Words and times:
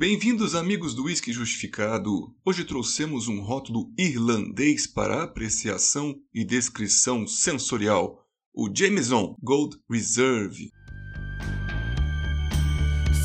Bem-vindos, 0.00 0.54
amigos 0.54 0.94
do 0.94 1.04
Whisky 1.04 1.30
Justificado. 1.30 2.34
Hoje 2.42 2.64
trouxemos 2.64 3.28
um 3.28 3.42
rótulo 3.42 3.92
irlandês 3.98 4.86
para 4.86 5.22
apreciação 5.22 6.18
e 6.32 6.42
descrição 6.42 7.26
sensorial, 7.26 8.26
o 8.54 8.74
Jameson 8.74 9.36
Gold 9.42 9.76
Reserve. 9.90 10.70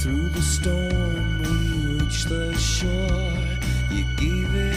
Through 0.01 0.33
the 0.33 0.41
storm 0.41 1.43
we 1.43 1.97
reached 1.97 2.27
the 2.27 2.53
shore. 2.59 3.55
You 3.89 4.04
gave 4.18 4.54
it 4.54 4.75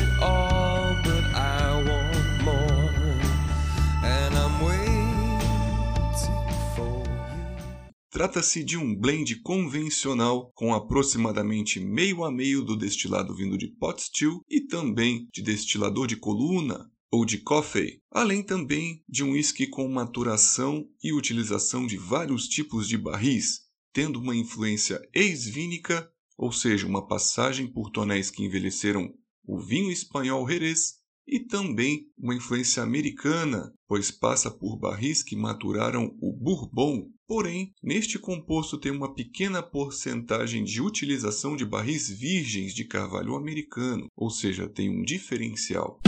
Trata-se 8.18 8.64
de 8.64 8.76
um 8.76 8.96
blend 8.96 9.42
convencional 9.42 10.50
com 10.56 10.74
aproximadamente 10.74 11.78
meio 11.78 12.24
a 12.24 12.32
meio 12.32 12.64
do 12.64 12.76
destilado 12.76 13.32
vindo 13.32 13.56
de 13.56 13.68
pot 13.68 14.02
still 14.02 14.40
e 14.50 14.60
também 14.60 15.28
de 15.32 15.40
destilador 15.40 16.08
de 16.08 16.16
coluna 16.16 16.90
ou 17.12 17.24
de 17.24 17.38
coffee, 17.38 18.02
além 18.10 18.42
também 18.42 19.04
de 19.08 19.22
um 19.22 19.34
whisky 19.34 19.68
com 19.68 19.86
maturação 19.86 20.84
e 21.00 21.12
utilização 21.12 21.86
de 21.86 21.96
vários 21.96 22.48
tipos 22.48 22.88
de 22.88 22.98
barris, 22.98 23.60
tendo 23.92 24.18
uma 24.18 24.34
influência 24.34 25.00
ex-vínica, 25.14 26.10
ou 26.36 26.50
seja, 26.50 26.88
uma 26.88 27.06
passagem 27.06 27.68
por 27.68 27.88
tonéis 27.88 28.32
que 28.32 28.42
envelheceram 28.42 29.14
o 29.46 29.60
vinho 29.60 29.92
espanhol 29.92 30.44
Jerez, 30.48 30.94
e 31.24 31.38
também 31.38 32.08
uma 32.18 32.34
influência 32.34 32.82
americana, 32.82 33.72
pois 33.86 34.10
passa 34.10 34.50
por 34.50 34.76
barris 34.76 35.22
que 35.22 35.36
maturaram 35.36 36.16
o 36.20 36.32
Bourbon. 36.32 37.12
Porém, 37.28 37.74
neste 37.82 38.18
composto 38.18 38.78
tem 38.78 38.90
uma 38.90 39.12
pequena 39.12 39.62
porcentagem 39.62 40.64
de 40.64 40.80
utilização 40.80 41.56
de 41.56 41.66
barris 41.66 42.08
virgens 42.08 42.72
de 42.72 42.86
carvalho 42.86 43.36
americano, 43.36 44.06
ou 44.16 44.30
seja, 44.30 44.66
tem 44.66 44.88
um 44.88 45.02
diferencial. 45.02 46.00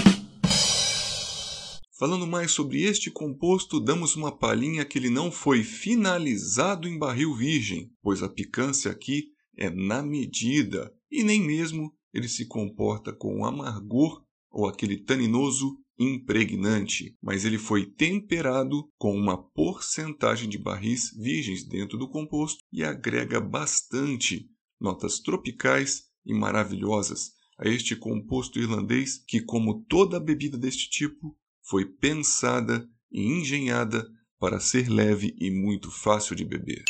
Falando 1.98 2.26
mais 2.26 2.52
sobre 2.52 2.84
este 2.84 3.10
composto, 3.10 3.78
damos 3.78 4.16
uma 4.16 4.32
palhinha 4.32 4.82
que 4.82 4.96
ele 4.96 5.10
não 5.10 5.30
foi 5.30 5.62
finalizado 5.62 6.88
em 6.88 6.98
barril 6.98 7.34
virgem, 7.34 7.92
pois 8.00 8.22
a 8.22 8.28
picância 8.30 8.90
aqui 8.90 9.26
é 9.58 9.68
na 9.68 10.02
medida 10.02 10.90
e 11.10 11.22
nem 11.22 11.42
mesmo 11.42 11.92
ele 12.14 12.30
se 12.30 12.46
comporta 12.46 13.12
com 13.12 13.44
amargor 13.44 14.24
ou 14.50 14.66
aquele 14.66 14.96
taninoso 14.96 15.76
impregnante, 16.00 17.14
mas 17.22 17.44
ele 17.44 17.58
foi 17.58 17.84
temperado 17.84 18.90
com 18.96 19.14
uma 19.14 19.36
porcentagem 19.36 20.48
de 20.48 20.56
barris 20.56 21.10
virgens 21.14 21.62
dentro 21.62 21.98
do 21.98 22.08
composto 22.08 22.64
e 22.72 22.82
agrega 22.82 23.38
bastante 23.38 24.48
notas 24.80 25.20
tropicais 25.20 26.04
e 26.24 26.32
maravilhosas 26.32 27.32
a 27.58 27.68
este 27.68 27.94
composto 27.94 28.58
irlandês 28.58 29.22
que, 29.28 29.42
como 29.42 29.84
toda 29.84 30.18
bebida 30.18 30.56
deste 30.56 30.88
tipo, 30.88 31.36
foi 31.62 31.84
pensada 31.84 32.88
e 33.12 33.20
engenhada 33.20 34.08
para 34.38 34.58
ser 34.58 34.88
leve 34.88 35.36
e 35.38 35.50
muito 35.50 35.90
fácil 35.90 36.34
de 36.34 36.46
beber. 36.46 36.82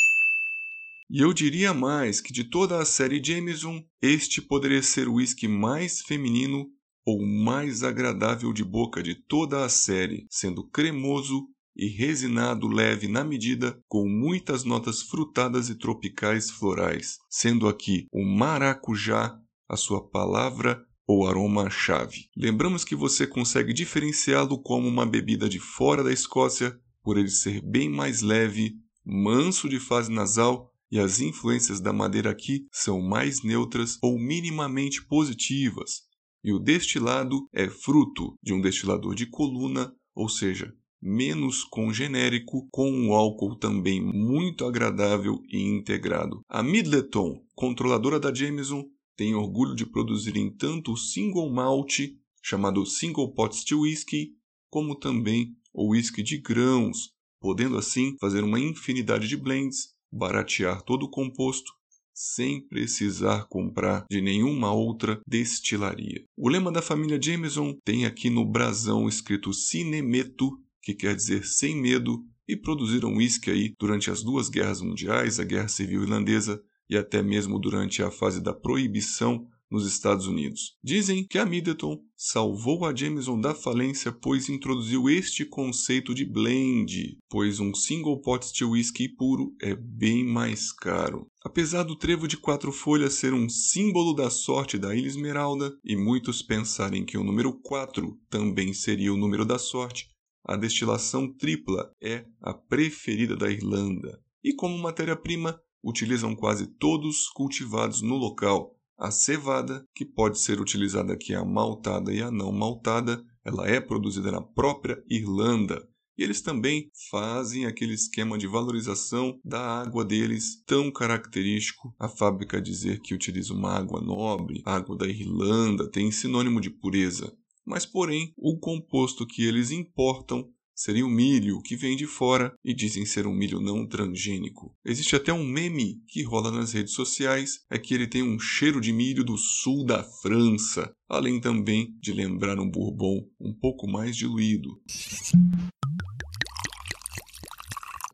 E 1.09 1.19
eu 1.19 1.33
diria 1.33 1.73
mais 1.73 2.21
que 2.21 2.31
de 2.31 2.45
toda 2.45 2.79
a 2.79 2.85
série 2.85 3.21
Jameson, 3.21 3.83
este 4.01 4.41
poderia 4.41 4.81
ser 4.81 5.09
o 5.09 5.15
whisky 5.15 5.45
mais 5.45 5.99
feminino 5.99 6.71
ou 7.05 7.25
mais 7.25 7.83
agradável 7.83 8.53
de 8.53 8.63
boca 8.63 9.01
de 9.01 9.15
toda 9.15 9.65
a 9.65 9.69
série, 9.69 10.25
sendo 10.29 10.67
cremoso 10.67 11.47
e 11.75 11.87
resinado 11.87 12.67
leve 12.67 13.07
na 13.07 13.23
medida, 13.23 13.79
com 13.87 14.07
muitas 14.07 14.63
notas 14.63 15.01
frutadas 15.01 15.69
e 15.69 15.75
tropicais 15.75 16.51
florais, 16.51 17.17
sendo 17.29 17.67
aqui 17.67 18.07
o 18.11 18.23
maracujá 18.25 19.37
a 19.67 19.77
sua 19.77 20.05
palavra 20.05 20.85
ou 21.07 21.27
aroma-chave. 21.27 22.29
Lembramos 22.35 22.83
que 22.83 22.95
você 22.95 23.25
consegue 23.25 23.73
diferenciá-lo 23.73 24.61
como 24.61 24.87
uma 24.87 25.05
bebida 25.05 25.49
de 25.49 25.59
fora 25.59 26.03
da 26.03 26.11
Escócia 26.11 26.77
por 27.03 27.17
ele 27.17 27.29
ser 27.29 27.61
bem 27.61 27.89
mais 27.89 28.21
leve, 28.21 28.75
manso 29.03 29.67
de 29.67 29.79
fase 29.79 30.11
nasal 30.11 30.71
e 30.91 30.99
as 30.99 31.19
influências 31.19 31.79
da 31.79 31.93
madeira 31.93 32.29
aqui 32.29 32.67
são 32.71 33.01
mais 33.01 33.43
neutras 33.43 33.97
ou 34.01 34.19
minimamente 34.19 35.05
positivas. 35.05 36.10
E 36.43 36.51
o 36.51 36.59
destilado 36.59 37.47
é 37.53 37.69
fruto 37.69 38.35
de 38.41 38.53
um 38.53 38.61
destilador 38.61 39.13
de 39.13 39.27
coluna, 39.27 39.93
ou 40.15 40.27
seja, 40.27 40.73
menos 41.01 41.63
congenérico, 41.63 42.67
com 42.71 42.89
um 42.89 43.13
álcool 43.13 43.55
também 43.55 44.01
muito 44.01 44.65
agradável 44.65 45.41
e 45.49 45.59
integrado. 45.59 46.41
A 46.47 46.61
Midleton, 46.61 47.43
controladora 47.55 48.19
da 48.19 48.33
Jameson, 48.33 48.85
tem 49.15 49.35
orgulho 49.35 49.75
de 49.75 49.85
produzirem 49.85 50.49
tanto 50.49 50.93
o 50.93 50.97
single 50.97 51.51
malt, 51.51 51.99
chamado 52.41 52.85
single 52.85 53.33
pot 53.33 53.55
still 53.55 53.81
whisky, 53.81 54.31
como 54.69 54.95
também 54.95 55.55
o 55.73 55.91
whisky 55.91 56.23
de 56.23 56.37
grãos, 56.37 57.11
podendo 57.39 57.77
assim 57.77 58.15
fazer 58.19 58.43
uma 58.43 58.59
infinidade 58.59 59.27
de 59.27 59.37
blends, 59.37 59.89
baratear 60.11 60.81
todo 60.81 61.03
o 61.03 61.09
composto 61.09 61.71
sem 62.13 62.61
precisar 62.67 63.47
comprar 63.47 64.05
de 64.09 64.21
nenhuma 64.21 64.71
outra 64.71 65.19
destilaria. 65.27 66.23
O 66.37 66.49
lema 66.49 66.71
da 66.71 66.81
família 66.81 67.19
Jameson 67.21 67.75
tem 67.83 68.05
aqui 68.05 68.29
no 68.29 68.45
brasão 68.45 69.07
escrito 69.07 69.53
Cinemeto, 69.53 70.51
que 70.81 70.93
quer 70.93 71.15
dizer 71.15 71.45
sem 71.45 71.75
medo, 71.75 72.23
e 72.47 72.57
produziram 72.57 73.15
whisky 73.15 73.49
aí 73.49 73.73
durante 73.79 74.11
as 74.11 74.21
duas 74.21 74.49
guerras 74.49 74.81
mundiais, 74.81 75.39
a 75.39 75.43
Guerra 75.43 75.67
Civil 75.67 76.03
Irlandesa 76.03 76.61
e 76.89 76.97
até 76.97 77.23
mesmo 77.23 77.57
durante 77.57 78.03
a 78.03 78.11
fase 78.11 78.41
da 78.41 78.53
proibição 78.53 79.47
nos 79.71 79.87
Estados 79.87 80.27
Unidos. 80.27 80.75
Dizem 80.83 81.25
que 81.25 81.39
a 81.39 81.45
Middleton 81.45 81.97
salvou 82.15 82.85
a 82.85 82.93
Jameson 82.93 83.39
da 83.39 83.55
falência 83.55 84.11
pois 84.11 84.49
introduziu 84.49 85.09
este 85.09 85.45
conceito 85.45 86.13
de 86.13 86.25
blend, 86.25 87.17
pois 87.29 87.59
um 87.59 87.73
single 87.73 88.19
pot 88.19 88.45
still 88.45 88.71
whisky 88.71 89.07
puro 89.07 89.55
é 89.61 89.73
bem 89.73 90.25
mais 90.25 90.71
caro. 90.71 91.25
Apesar 91.43 91.83
do 91.83 91.95
trevo 91.95 92.27
de 92.27 92.37
quatro 92.37 92.71
folhas 92.71 93.13
ser 93.13 93.33
um 93.33 93.47
símbolo 93.47 94.13
da 94.13 94.29
sorte 94.29 94.77
da 94.77 94.93
Ilha 94.93 95.07
Esmeralda 95.07 95.73
e 95.83 95.95
muitos 95.95 96.41
pensarem 96.41 97.05
que 97.05 97.17
o 97.17 97.23
número 97.23 97.53
4 97.61 98.19
também 98.29 98.73
seria 98.73 99.13
o 99.13 99.17
número 99.17 99.45
da 99.45 99.57
sorte, 99.57 100.11
a 100.43 100.55
destilação 100.55 101.31
tripla 101.31 101.93
é 102.01 102.25
a 102.41 102.53
preferida 102.53 103.35
da 103.35 103.49
Irlanda. 103.49 104.19
E 104.43 104.53
como 104.53 104.77
matéria-prima, 104.77 105.59
utilizam 105.83 106.35
quase 106.35 106.67
todos 106.67 107.29
cultivados 107.29 108.01
no 108.01 108.15
local. 108.15 108.75
A 109.01 109.09
cevada, 109.09 109.83
que 109.95 110.05
pode 110.05 110.37
ser 110.37 110.61
utilizada 110.61 111.13
aqui 111.13 111.33
a 111.33 111.43
maltada 111.43 112.13
e 112.13 112.21
a 112.21 112.29
não 112.29 112.51
maltada, 112.51 113.19
ela 113.43 113.67
é 113.67 113.81
produzida 113.81 114.31
na 114.31 114.43
própria 114.43 115.03
Irlanda. 115.09 115.89
E 116.15 116.21
eles 116.21 116.39
também 116.39 116.91
fazem 117.09 117.65
aquele 117.65 117.95
esquema 117.95 118.37
de 118.37 118.45
valorização 118.45 119.39
da 119.43 119.81
água 119.81 120.05
deles, 120.05 120.63
tão 120.67 120.91
característico. 120.91 121.91
A 121.99 122.07
fábrica 122.07 122.61
dizer 122.61 122.99
que 122.99 123.15
utiliza 123.15 123.55
uma 123.55 123.71
água 123.71 123.99
nobre, 123.99 124.61
água 124.63 124.95
da 124.95 125.07
Irlanda, 125.07 125.89
tem 125.89 126.11
sinônimo 126.11 126.61
de 126.61 126.69
pureza. 126.69 127.35
Mas, 127.65 127.87
porém, 127.87 128.31
o 128.37 128.59
composto 128.59 129.25
que 129.25 129.43
eles 129.43 129.71
importam 129.71 130.47
seria 130.75 131.05
o 131.05 131.09
milho 131.09 131.61
que 131.61 131.75
vem 131.75 131.95
de 131.95 132.07
fora 132.07 132.53
e 132.63 132.73
dizem 132.73 133.05
ser 133.05 133.27
um 133.27 133.33
milho 133.33 133.59
não 133.59 133.87
transgênico. 133.87 134.75
Existe 134.85 135.15
até 135.15 135.31
um 135.31 135.43
meme 135.43 136.01
que 136.07 136.23
rola 136.23 136.51
nas 136.51 136.73
redes 136.73 136.93
sociais, 136.93 137.59
é 137.69 137.77
que 137.77 137.93
ele 137.93 138.07
tem 138.07 138.23
um 138.23 138.39
cheiro 138.39 138.81
de 138.81 138.91
milho 138.91 139.23
do 139.23 139.37
sul 139.37 139.85
da 139.85 140.03
França, 140.03 140.93
além 141.07 141.39
também 141.39 141.95
de 142.01 142.11
lembrar 142.13 142.59
um 142.59 142.69
bourbon 142.69 143.27
um 143.39 143.53
pouco 143.53 143.87
mais 143.87 144.15
diluído. 144.15 144.69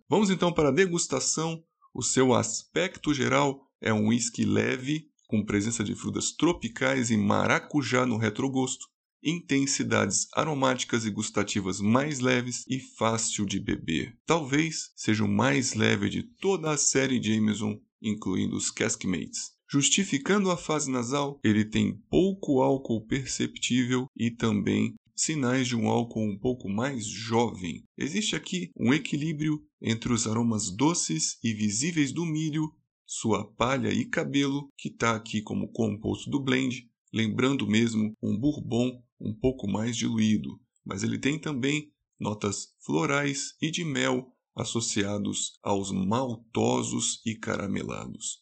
Vamos 0.09 0.29
então 0.29 0.53
para 0.53 0.69
a 0.69 0.74
degustação. 0.74 1.62
O 1.94 2.01
seu 2.01 2.34
aspecto 2.34 3.13
geral 3.13 3.59
é 3.81 3.94
um 3.94 4.07
whisky 4.07 4.45
leve, 4.45 5.09
com 5.28 5.44
presença 5.44 5.84
de 5.84 5.94
frutas 5.95 6.31
tropicais 6.31 7.12
e 7.12 7.18
maracujá 7.18 8.06
no 8.06 8.18
retrogosto 8.18 8.88
intensidades 9.23 10.27
aromáticas 10.33 11.05
e 11.05 11.11
gustativas 11.11 11.79
mais 11.79 12.19
leves 12.19 12.63
e 12.67 12.79
fácil 12.79 13.45
de 13.45 13.59
beber. 13.59 14.17
Talvez 14.25 14.91
seja 14.95 15.23
o 15.23 15.27
mais 15.27 15.73
leve 15.73 16.09
de 16.09 16.23
toda 16.23 16.71
a 16.71 16.77
série 16.77 17.21
Jameson, 17.21 17.79
incluindo 18.01 18.55
os 18.55 18.71
Caskmates. 18.71 19.57
Justificando 19.69 20.49
a 20.49 20.55
fase 20.55 20.89
nasal, 20.89 21.39
ele 21.43 21.65
tem 21.65 21.97
pouco 22.09 22.61
álcool 22.61 23.05
perceptível 23.05 24.07
e 24.15 24.31
também 24.31 24.95
sinais 25.13 25.67
de 25.67 25.75
um 25.75 25.89
álcool 25.89 26.23
um 26.23 26.37
pouco 26.37 26.69
mais 26.69 27.05
jovem. 27.05 27.83
Existe 27.97 28.35
aqui 28.35 28.71
um 28.77 28.93
equilíbrio 28.93 29.61
entre 29.81 30.13
os 30.13 30.27
aromas 30.27 30.69
doces 30.69 31.37
e 31.43 31.53
visíveis 31.53 32.13
do 32.13 32.25
milho, 32.25 32.71
sua 33.05 33.45
palha 33.55 33.89
e 33.89 34.05
cabelo, 34.05 34.69
que 34.77 34.89
está 34.89 35.15
aqui 35.15 35.41
como 35.41 35.71
composto 35.71 36.29
do 36.29 36.39
blend, 36.39 36.87
lembrando 37.11 37.67
mesmo 37.67 38.13
um 38.21 38.37
bourbon 38.37 39.01
um 39.19 39.33
pouco 39.33 39.67
mais 39.67 39.95
diluído, 39.95 40.59
mas 40.85 41.03
ele 41.03 41.17
tem 41.17 41.39
também 41.39 41.91
notas 42.19 42.73
florais 42.83 43.55
e 43.61 43.69
de 43.69 43.83
mel 43.83 44.33
associados 44.55 45.59
aos 45.61 45.91
maltosos 45.91 47.21
e 47.25 47.35
caramelados. 47.35 48.41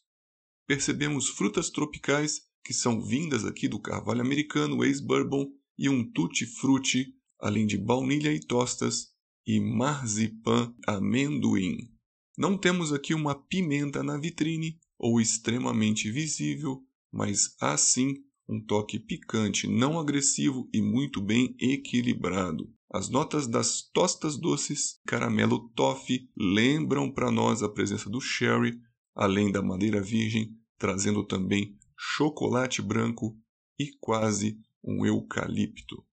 percebemos 0.66 1.28
frutas 1.28 1.70
tropicais 1.70 2.40
que 2.64 2.74
são 2.74 3.00
vindas 3.00 3.44
aqui 3.44 3.68
do 3.68 3.78
carvalho 3.78 4.20
americano, 4.20 4.82
ex-bourbon 4.82 5.46
e 5.78 5.88
um 5.88 6.10
tutti-frutti, 6.10 7.14
além 7.38 7.66
de 7.66 7.78
baunilha 7.78 8.32
e 8.32 8.40
tostas 8.40 9.12
e 9.46 9.60
marzipan 9.60 10.74
amendoim. 10.86 11.92
Não 12.36 12.58
temos 12.58 12.92
aqui 12.92 13.14
uma 13.14 13.34
pimenta 13.34 14.02
na 14.02 14.18
vitrine 14.18 14.80
ou 14.98 15.20
extremamente 15.20 16.10
visível, 16.10 16.82
mas 17.12 17.54
há 17.60 17.76
sim 17.76 18.14
um 18.48 18.60
toque 18.60 18.98
picante, 18.98 19.66
não 19.66 19.98
agressivo 19.98 20.68
e 20.72 20.80
muito 20.80 21.20
bem 21.20 21.54
equilibrado. 21.58 22.72
As 22.90 23.08
notas 23.08 23.46
das 23.46 23.82
tostas 23.92 24.36
doces, 24.36 25.00
caramelo 25.06 25.68
toffee, 25.70 26.30
lembram 26.36 27.10
para 27.10 27.30
nós 27.30 27.62
a 27.62 27.68
presença 27.68 28.08
do 28.08 28.20
sherry, 28.20 28.78
além 29.14 29.50
da 29.50 29.62
madeira 29.62 30.00
virgem, 30.00 30.56
trazendo 30.78 31.24
também 31.24 31.76
chocolate 31.96 32.80
branco 32.80 33.36
e 33.78 33.90
quase 34.00 34.58
um 34.84 35.04
eucalipto. 35.04 36.04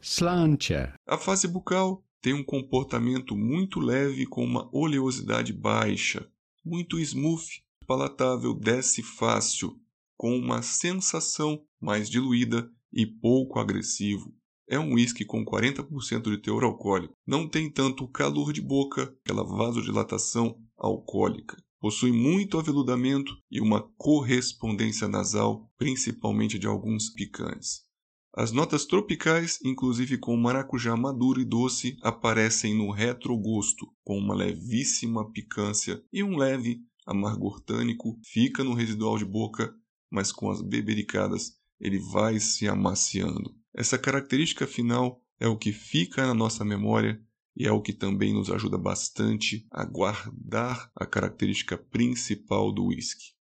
Slantia. 0.00 0.94
A 1.06 1.16
fase 1.16 1.46
bucal 1.46 2.04
tem 2.20 2.32
um 2.32 2.44
comportamento 2.44 3.36
muito 3.36 3.78
leve 3.78 4.26
com 4.26 4.44
uma 4.44 4.68
oleosidade 4.72 5.52
baixa, 5.52 6.28
muito 6.64 6.98
smooth, 6.98 7.62
palatável, 7.86 8.54
desce 8.54 9.02
fácil, 9.02 9.80
com 10.18 10.36
uma 10.36 10.60
sensação 10.62 11.62
mais 11.80 12.10
diluída 12.10 12.68
e 12.92 13.06
pouco 13.06 13.60
agressivo. 13.60 14.34
É 14.68 14.78
um 14.78 14.94
whisky 14.94 15.24
com 15.24 15.44
40% 15.44 16.30
de 16.30 16.42
teor 16.42 16.64
alcoólico. 16.64 17.14
Não 17.26 17.48
tem 17.48 17.70
tanto 17.70 18.06
calor 18.08 18.52
de 18.52 18.60
boca, 18.60 19.14
aquela 19.24 19.44
vasodilatação 19.44 20.60
alcoólica. 20.76 21.56
Possui 21.80 22.10
muito 22.10 22.58
aveludamento 22.58 23.32
e 23.48 23.60
uma 23.60 23.80
correspondência 23.96 25.06
nasal, 25.06 25.70
principalmente 25.78 26.58
de 26.58 26.66
alguns 26.66 27.08
picantes. 27.10 27.86
As 28.34 28.50
notas 28.52 28.84
tropicais, 28.84 29.58
inclusive 29.64 30.18
com 30.18 30.36
maracujá 30.36 30.96
maduro 30.96 31.40
e 31.40 31.44
doce, 31.44 31.96
aparecem 32.02 32.76
no 32.76 32.90
retrogosto, 32.90 33.86
com 34.04 34.18
uma 34.18 34.34
levíssima 34.34 35.30
picância 35.30 36.02
e 36.12 36.22
um 36.22 36.36
leve 36.36 36.80
amargor 37.06 37.60
tânico, 37.60 38.18
fica 38.22 38.62
no 38.62 38.74
residual 38.74 39.16
de 39.16 39.24
boca, 39.24 39.74
mas 40.10 40.32
com 40.32 40.50
as 40.50 40.60
bebericadas 40.60 41.56
ele 41.80 41.98
vai 41.98 42.40
se 42.40 42.68
amaciando. 42.68 43.54
Essa 43.74 43.98
característica 43.98 44.66
final 44.66 45.22
é 45.38 45.46
o 45.46 45.56
que 45.56 45.72
fica 45.72 46.26
na 46.26 46.34
nossa 46.34 46.64
memória 46.64 47.20
e 47.56 47.66
é 47.66 47.72
o 47.72 47.82
que 47.82 47.92
também 47.92 48.32
nos 48.32 48.50
ajuda 48.50 48.78
bastante 48.78 49.66
a 49.70 49.84
guardar 49.84 50.90
a 50.94 51.04
característica 51.04 51.76
principal 51.76 52.72
do 52.72 52.86
whisky. 52.86 53.37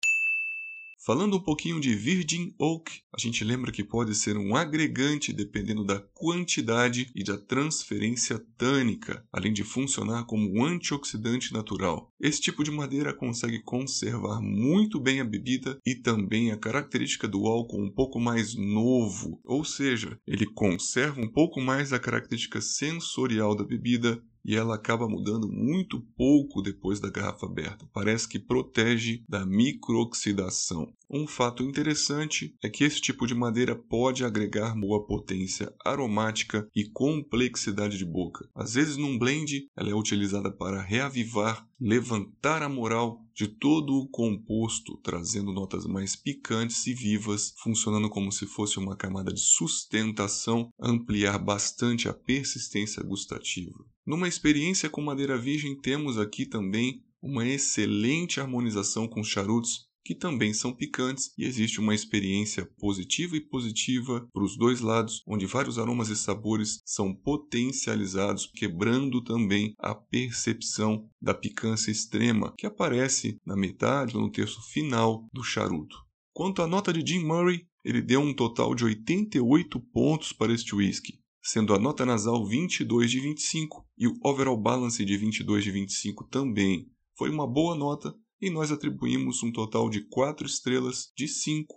Falando 1.06 1.36
um 1.36 1.40
pouquinho 1.40 1.78
de 1.82 1.94
Virgin 1.94 2.54
Oak, 2.58 2.90
a 3.14 3.20
gente 3.20 3.44
lembra 3.44 3.70
que 3.70 3.84
pode 3.84 4.14
ser 4.14 4.38
um 4.38 4.56
agregante 4.56 5.34
dependendo 5.34 5.84
da 5.84 6.00
quantidade 6.14 7.10
e 7.14 7.22
da 7.22 7.36
transferência 7.36 8.42
tânica, 8.56 9.22
além 9.30 9.52
de 9.52 9.62
funcionar 9.62 10.24
como 10.24 10.50
um 10.50 10.64
antioxidante 10.64 11.52
natural. 11.52 12.10
Esse 12.18 12.40
tipo 12.40 12.64
de 12.64 12.70
madeira 12.70 13.12
consegue 13.12 13.62
conservar 13.62 14.40
muito 14.40 14.98
bem 14.98 15.20
a 15.20 15.24
bebida 15.26 15.78
e 15.84 15.94
também 15.94 16.50
a 16.50 16.56
característica 16.56 17.28
do 17.28 17.46
álcool 17.46 17.84
um 17.84 17.92
pouco 17.92 18.18
mais 18.18 18.54
novo, 18.54 19.38
ou 19.44 19.62
seja, 19.62 20.18
ele 20.26 20.46
conserva 20.46 21.20
um 21.20 21.28
pouco 21.28 21.60
mais 21.60 21.92
a 21.92 21.98
característica 21.98 22.62
sensorial 22.62 23.54
da 23.54 23.62
bebida 23.62 24.24
e 24.44 24.54
ela 24.54 24.74
acaba 24.74 25.08
mudando 25.08 25.48
muito 25.48 26.00
pouco 26.16 26.60
depois 26.60 27.00
da 27.00 27.10
garrafa 27.10 27.46
aberta. 27.46 27.88
Parece 27.92 28.28
que 28.28 28.38
protege 28.38 29.22
da 29.28 29.46
microoxidação. 29.46 30.92
Um 31.10 31.26
fato 31.26 31.62
interessante 31.62 32.54
é 32.62 32.68
que 32.68 32.82
esse 32.82 33.00
tipo 33.00 33.26
de 33.26 33.34
madeira 33.34 33.76
pode 33.76 34.24
agregar 34.24 34.74
boa 34.74 35.06
potência 35.06 35.72
aromática 35.84 36.68
e 36.74 36.84
complexidade 36.84 37.96
de 37.96 38.04
boca. 38.04 38.48
Às 38.54 38.74
vezes, 38.74 38.96
num 38.96 39.18
blend, 39.18 39.68
ela 39.76 39.90
é 39.90 39.94
utilizada 39.94 40.50
para 40.50 40.82
reavivar, 40.82 41.66
levantar 41.84 42.62
a 42.62 42.68
moral 42.68 43.20
de 43.34 43.46
todo 43.46 43.94
o 43.98 44.08
composto, 44.08 44.96
trazendo 45.02 45.52
notas 45.52 45.84
mais 45.84 46.16
picantes 46.16 46.86
e 46.86 46.94
vivas, 46.94 47.52
funcionando 47.58 48.08
como 48.08 48.32
se 48.32 48.46
fosse 48.46 48.78
uma 48.78 48.96
camada 48.96 49.30
de 49.30 49.40
sustentação, 49.40 50.70
ampliar 50.80 51.38
bastante 51.38 52.08
a 52.08 52.14
persistência 52.14 53.02
gustativa. 53.02 53.84
Numa 54.06 54.26
experiência 54.26 54.88
com 54.88 55.02
madeira 55.02 55.36
virgem, 55.36 55.78
temos 55.78 56.18
aqui 56.18 56.46
também 56.46 57.04
uma 57.20 57.46
excelente 57.46 58.40
harmonização 58.40 59.06
com 59.06 59.22
charutos 59.22 59.86
que 60.04 60.14
também 60.14 60.52
são 60.52 60.72
picantes 60.72 61.32
e 61.38 61.44
existe 61.44 61.80
uma 61.80 61.94
experiência 61.94 62.66
positiva 62.78 63.36
e 63.36 63.40
positiva 63.40 64.28
para 64.32 64.44
os 64.44 64.56
dois 64.56 64.80
lados, 64.80 65.22
onde 65.26 65.46
vários 65.46 65.78
aromas 65.78 66.10
e 66.10 66.16
sabores 66.16 66.80
são 66.84 67.14
potencializados, 67.14 68.46
quebrando 68.54 69.22
também 69.22 69.74
a 69.78 69.94
percepção 69.94 71.08
da 71.20 71.32
picância 71.32 71.90
extrema 71.90 72.52
que 72.58 72.66
aparece 72.66 73.38
na 73.46 73.56
metade 73.56 74.16
ou 74.16 74.22
no 74.22 74.30
terço 74.30 74.60
final 74.70 75.26
do 75.32 75.42
charuto. 75.42 75.96
Quanto 76.34 76.60
à 76.60 76.66
nota 76.66 76.92
de 76.92 77.12
Jim 77.12 77.24
Murray, 77.24 77.66
ele 77.84 78.02
deu 78.02 78.20
um 78.20 78.34
total 78.34 78.74
de 78.74 78.84
88 78.84 79.80
pontos 79.92 80.32
para 80.32 80.52
este 80.52 80.74
whisky, 80.74 81.20
sendo 81.42 81.74
a 81.74 81.78
nota 81.78 82.04
nasal 82.04 82.46
22 82.46 83.10
de 83.10 83.20
25 83.20 83.86
e 83.96 84.06
o 84.06 84.18
overall 84.22 84.56
balance 84.56 85.02
de 85.04 85.16
22 85.16 85.64
de 85.64 85.70
25 85.70 86.24
também. 86.24 86.90
Foi 87.16 87.30
uma 87.30 87.46
boa 87.46 87.76
nota 87.76 88.14
e 88.40 88.50
nós 88.50 88.70
atribuímos 88.70 89.42
um 89.42 89.52
total 89.52 89.88
de 89.88 90.02
4 90.02 90.46
estrelas 90.46 91.12
de 91.16 91.28
5, 91.28 91.74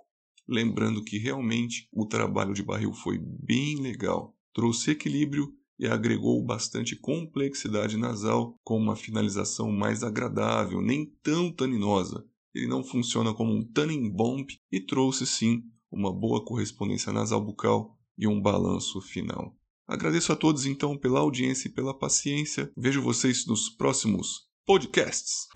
lembrando 0.47 1.03
que 1.03 1.17
realmente 1.17 1.87
o 1.91 2.05
trabalho 2.05 2.53
de 2.53 2.63
barril 2.63 2.93
foi 2.93 3.17
bem 3.19 3.81
legal. 3.81 4.35
Trouxe 4.53 4.91
equilíbrio 4.91 5.53
e 5.79 5.85
agregou 5.85 6.43
bastante 6.43 6.95
complexidade 6.95 7.97
nasal 7.97 8.55
com 8.63 8.77
uma 8.77 8.95
finalização 8.95 9.71
mais 9.71 10.03
agradável, 10.03 10.81
nem 10.81 11.05
tão 11.21 11.51
taninosa. 11.51 12.25
Ele 12.53 12.67
não 12.67 12.83
funciona 12.83 13.33
como 13.33 13.53
um 13.53 13.63
tanning 13.63 14.09
bomb 14.09 14.47
e 14.71 14.79
trouxe 14.79 15.27
sim 15.27 15.63
uma 15.91 16.11
boa 16.11 16.43
correspondência 16.43 17.13
nasal 17.13 17.43
bucal 17.43 17.95
e 18.17 18.27
um 18.27 18.41
balanço 18.41 18.99
final. 18.99 19.55
Agradeço 19.87 20.33
a 20.33 20.35
todos 20.35 20.65
então 20.65 20.97
pela 20.97 21.19
audiência 21.19 21.67
e 21.67 21.71
pela 21.71 21.97
paciência. 21.97 22.71
Vejo 22.75 23.01
vocês 23.01 23.45
nos 23.45 23.69
próximos 23.69 24.47
podcasts. 24.65 25.47